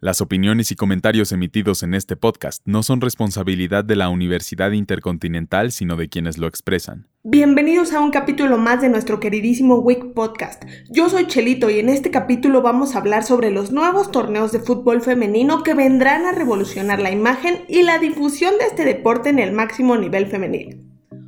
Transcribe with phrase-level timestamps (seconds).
[0.00, 5.72] Las opiniones y comentarios emitidos en este podcast no son responsabilidad de la Universidad Intercontinental,
[5.72, 7.08] sino de quienes lo expresan.
[7.24, 10.62] Bienvenidos a un capítulo más de nuestro queridísimo Week Podcast.
[10.88, 14.60] Yo soy Chelito y en este capítulo vamos a hablar sobre los nuevos torneos de
[14.60, 19.40] fútbol femenino que vendrán a revolucionar la imagen y la difusión de este deporte en
[19.40, 20.80] el máximo nivel femenil.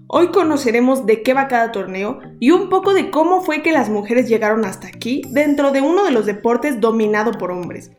[0.06, 3.90] Hoy conoceremos de qué va cada torneo y un poco de cómo fue que las
[3.90, 7.90] mujeres llegaron hasta aquí dentro de uno de los deportes dominado por hombres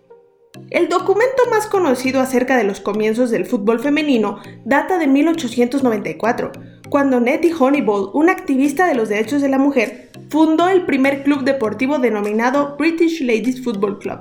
[0.69, 6.51] el documento más conocido acerca de los comienzos del fútbol femenino data de 1894,
[6.89, 11.43] cuando Nettie Honeyball, una activista de los derechos de la mujer, fundó el primer club
[11.43, 14.19] deportivo denominado British Ladies Football Club.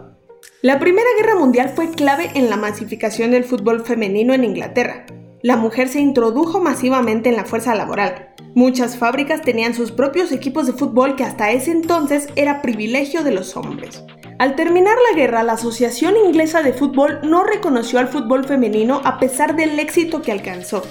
[0.63, 5.07] La Primera Guerra Mundial fue clave en la masificación del fútbol femenino en Inglaterra.
[5.43, 8.35] La mujer se introdujo masivamente en la fuerza laboral.
[8.55, 13.31] Muchas fábricas tenían sus propios equipos de fútbol que hasta ese entonces era privilegio de
[13.31, 14.05] los hombres.
[14.41, 19.19] Al terminar la guerra, la Asociación Inglesa de Fútbol no reconoció al fútbol femenino a
[19.19, 20.83] pesar del éxito que alcanzó.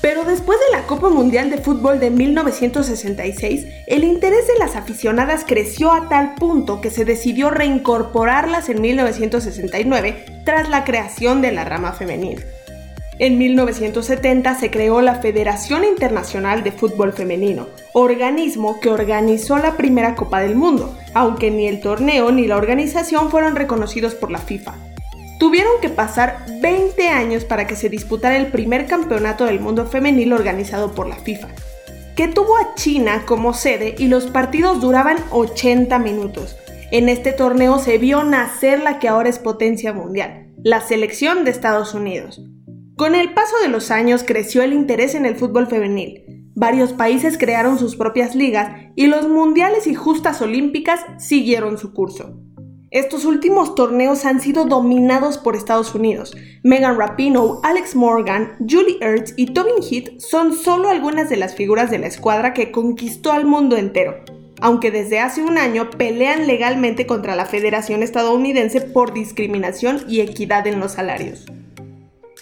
[0.00, 5.44] Pero después de la Copa Mundial de Fútbol de 1966, el interés de las aficionadas
[5.46, 11.64] creció a tal punto que se decidió reincorporarlas en 1969 tras la creación de la
[11.64, 12.42] rama femenina.
[13.20, 20.16] En 1970 se creó la Federación Internacional de Fútbol Femenino, organismo que organizó la primera
[20.16, 24.74] Copa del Mundo, aunque ni el torneo ni la organización fueron reconocidos por la FIFA.
[25.38, 30.32] Tuvieron que pasar 20 años para que se disputara el primer campeonato del mundo femenil
[30.32, 31.48] organizado por la FIFA,
[32.16, 36.56] que tuvo a China como sede y los partidos duraban 80 minutos.
[36.90, 41.52] En este torneo se vio nacer la que ahora es potencia mundial, la selección de
[41.52, 42.40] Estados Unidos.
[42.96, 46.44] Con el paso de los años creció el interés en el fútbol femenil.
[46.54, 52.38] Varios países crearon sus propias ligas y los mundiales y justas olímpicas siguieron su curso.
[52.92, 56.36] Estos últimos torneos han sido dominados por Estados Unidos.
[56.62, 61.90] Megan Rapinoe, Alex Morgan, Julie Ertz y Tobin Heath son solo algunas de las figuras
[61.90, 64.22] de la escuadra que conquistó al mundo entero,
[64.60, 70.68] aunque desde hace un año pelean legalmente contra la Federación Estadounidense por discriminación y equidad
[70.68, 71.44] en los salarios.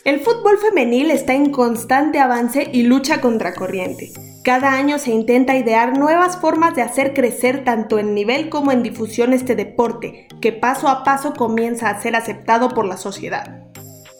[0.05, 4.11] El fútbol femenil está en constante avance y lucha contra corriente.
[4.43, 8.83] Cada año se intenta idear nuevas formas de hacer crecer tanto en nivel como en
[8.83, 13.63] difusión este deporte, que paso a paso comienza a ser aceptado por la sociedad.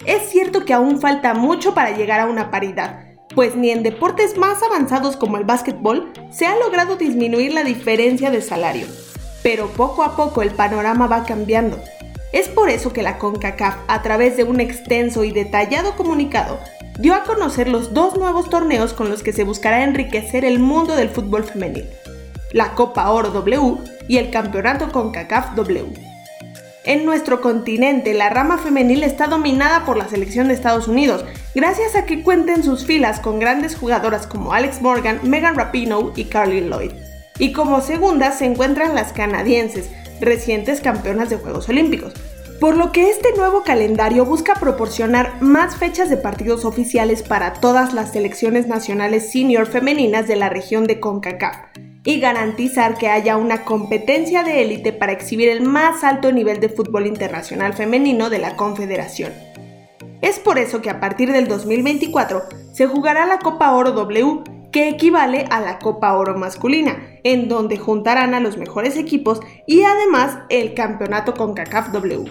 [0.07, 3.01] Es cierto que aún falta mucho para llegar a una paridad,
[3.35, 8.31] pues ni en deportes más avanzados como el básquetbol se ha logrado disminuir la diferencia
[8.31, 8.87] de salario.
[9.43, 11.81] Pero poco a poco el panorama va cambiando
[12.33, 16.59] es por eso que la CONCACAF, a través de un extenso y detallado comunicado,
[16.99, 20.97] dio a conocer los dos nuevos torneos con los que se buscará enriquecer el mundo
[20.97, 21.89] del fútbol femenil,
[22.53, 23.77] la Copa Oro W
[24.09, 26.13] y el Campeonato CONCACAF W.
[26.85, 31.95] En nuestro continente, la rama femenil está dominada por la selección de Estados Unidos, gracias
[31.95, 36.61] a que cuenten sus filas con grandes jugadoras como Alex Morgan, Megan Rapinoe y Carly
[36.61, 36.91] Lloyd.
[37.39, 39.91] Y como segunda se encuentran las canadienses,
[40.23, 42.15] recientes campeonas de Juegos Olímpicos.
[42.61, 47.93] Por lo que este nuevo calendario busca proporcionar más fechas de partidos oficiales para todas
[47.93, 51.57] las selecciones nacionales senior femeninas de la región de CONCACAF
[52.05, 56.69] y garantizar que haya una competencia de élite para exhibir el más alto nivel de
[56.69, 59.33] fútbol internacional femenino de la Confederación.
[60.21, 64.89] Es por eso que a partir del 2024 se jugará la Copa Oro W que
[64.89, 70.39] equivale a la Copa Oro masculina, en donde juntarán a los mejores equipos y además
[70.49, 72.31] el campeonato CONCACAF W.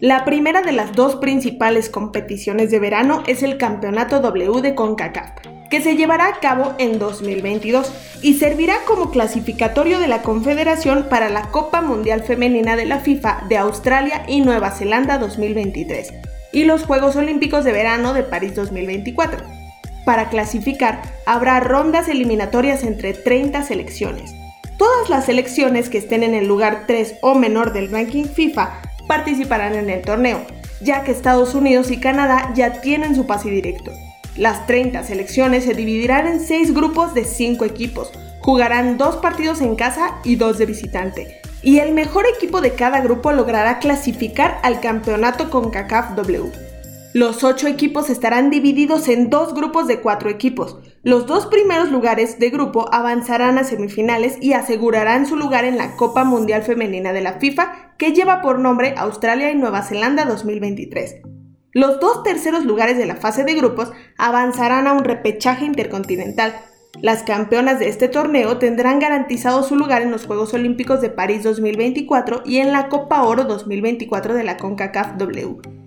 [0.00, 5.32] La primera de las dos principales competiciones de verano es el Campeonato W de CONCACAF,
[5.68, 7.92] que se llevará a cabo en 2022
[8.22, 13.44] y servirá como clasificatorio de la Confederación para la Copa Mundial Femenina de la FIFA
[13.50, 16.14] de Australia y Nueva Zelanda 2023
[16.52, 19.59] y los Juegos Olímpicos de Verano de París 2024.
[20.04, 24.34] Para clasificar, habrá rondas eliminatorias entre 30 selecciones.
[24.78, 29.74] Todas las selecciones que estén en el lugar 3 o menor del ranking FIFA participarán
[29.74, 30.40] en el torneo,
[30.80, 33.92] ya que Estados Unidos y Canadá ya tienen su pase directo.
[34.36, 38.10] Las 30 selecciones se dividirán en 6 grupos de 5 equipos,
[38.40, 43.02] jugarán 2 partidos en casa y 2 de visitante, y el mejor equipo de cada
[43.02, 46.69] grupo logrará clasificar al campeonato con CACAF W.
[47.12, 50.78] Los ocho equipos estarán divididos en dos grupos de cuatro equipos.
[51.02, 55.96] Los dos primeros lugares de grupo avanzarán a semifinales y asegurarán su lugar en la
[55.96, 61.16] Copa Mundial Femenina de la FIFA, que lleva por nombre Australia y Nueva Zelanda 2023.
[61.72, 66.54] Los dos terceros lugares de la fase de grupos avanzarán a un repechaje intercontinental
[67.02, 71.42] Las campeonas de este torneo tendrán garantizado su lugar en los Juegos Olímpicos de París
[71.42, 75.79] 2024 y en la Copa Oro 2024 de la CONCACAF W.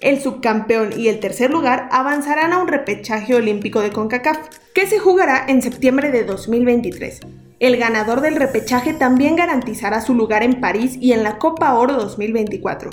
[0.00, 4.38] El subcampeón y el tercer lugar avanzarán a un repechaje olímpico de CONCACAF,
[4.72, 7.20] que se jugará en septiembre de 2023.
[7.58, 11.94] El ganador del repechaje también garantizará su lugar en París y en la Copa Oro
[11.94, 12.90] 2024.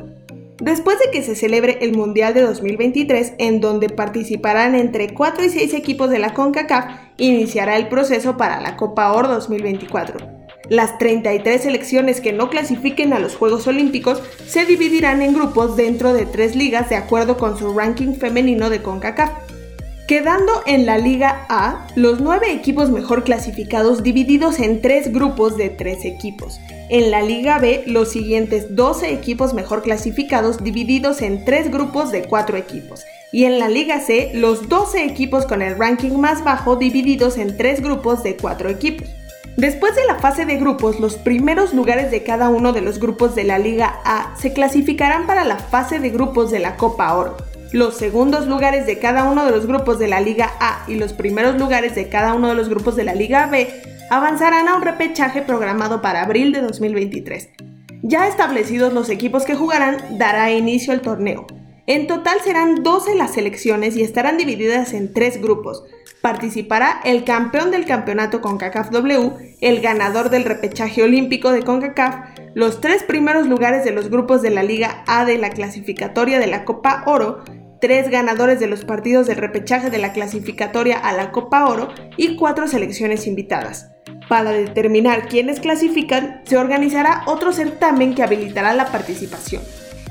[0.59, 5.49] Después de que se celebre el Mundial de 2023, en donde participarán entre 4 y
[5.49, 6.85] 6 equipos de la CONCACAF,
[7.17, 10.34] iniciará el proceso para la Copa Oro 2024.
[10.69, 16.13] Las 33 selecciones que no clasifiquen a los Juegos Olímpicos se dividirán en grupos dentro
[16.13, 19.31] de tres ligas de acuerdo con su ranking femenino de CONCACAF.
[20.07, 25.69] Quedando en la Liga A, los nueve equipos mejor clasificados divididos en tres grupos de
[25.69, 26.59] tres equipos.
[26.89, 32.23] En la Liga B, los siguientes 12 equipos mejor clasificados divididos en tres grupos de
[32.23, 33.03] cuatro equipos.
[33.31, 37.57] Y en la Liga C, los 12 equipos con el ranking más bajo divididos en
[37.57, 39.14] tres grupos de cuatro equipos.
[39.57, 43.35] Después de la fase de grupos, los primeros lugares de cada uno de los grupos
[43.35, 47.37] de la Liga A se clasificarán para la fase de grupos de la Copa Oro.
[47.71, 51.13] Los segundos lugares de cada uno de los grupos de la Liga A y los
[51.13, 53.69] primeros lugares de cada uno de los grupos de la Liga B
[54.09, 57.49] avanzarán a un repechaje programado para abril de 2023.
[58.03, 61.47] Ya establecidos los equipos que jugarán, dará inicio el torneo.
[61.87, 65.83] En total serán 12 las selecciones y estarán divididas en tres grupos.
[66.19, 72.81] Participará el campeón del campeonato CONCACAF W, el ganador del repechaje olímpico de CONCACAF, los
[72.81, 76.65] tres primeros lugares de los grupos de la Liga A de la clasificatoria de la
[76.65, 77.43] Copa Oro,
[77.79, 82.35] tres ganadores de los partidos del repechaje de la clasificatoria a la Copa Oro y
[82.35, 83.91] cuatro selecciones invitadas.
[84.27, 89.61] Para determinar quiénes clasifican, se organizará otro certamen que habilitará la participación.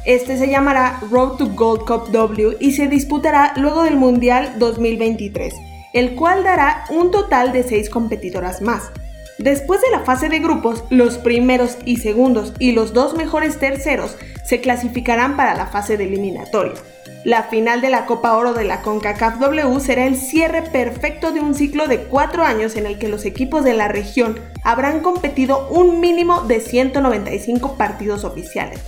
[0.05, 5.55] Este se llamará Road to Gold Cup W y se disputará luego del Mundial 2023,
[5.95, 8.91] el cual dará un total de seis competidoras más.
[9.39, 14.17] Después de la fase de grupos, los primeros y segundos y los dos mejores terceros
[14.45, 16.75] se clasificarán para la fase de eliminatoria.
[17.25, 21.41] La final de la Copa Oro de la CONCACAF W será el cierre perfecto de
[21.41, 25.67] un ciclo de cuatro años en el que los equipos de la región habrán competido
[25.71, 28.81] un mínimo de 195 partidos oficiales,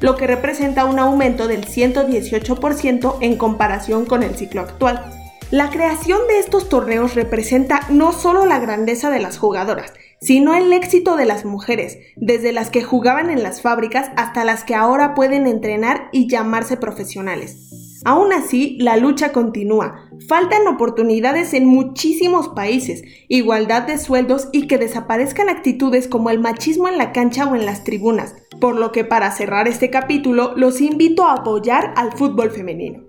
[0.00, 5.04] lo que representa un aumento del 118% en comparación con el ciclo actual.
[5.50, 10.72] La creación de estos torneos representa no solo la grandeza de las jugadoras, sino el
[10.72, 15.14] éxito de las mujeres, desde las que jugaban en las fábricas hasta las que ahora
[15.14, 17.70] pueden entrenar y llamarse profesionales.
[18.04, 20.08] Aún así, la lucha continúa.
[20.26, 26.88] Faltan oportunidades en muchísimos países, igualdad de sueldos y que desaparezcan actitudes como el machismo
[26.88, 28.34] en la cancha o en las tribunas.
[28.60, 33.04] Por lo que para cerrar este capítulo, los invito a apoyar al fútbol femenino.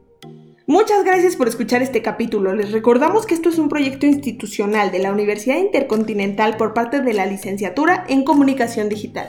[0.66, 2.56] Muchas gracias por escuchar este capítulo.
[2.56, 7.14] Les recordamos que esto es un proyecto institucional de la Universidad Intercontinental por parte de
[7.14, 9.28] la Licenciatura en Comunicación Digital.